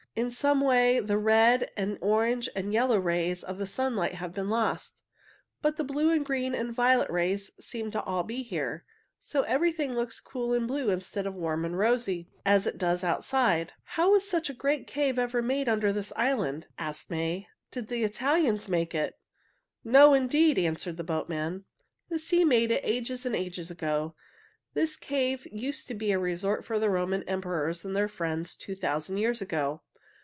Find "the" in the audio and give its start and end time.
0.99-1.17, 3.57-3.65, 5.77-5.85, 17.87-18.03, 20.97-21.05, 22.09-22.19, 26.79-26.89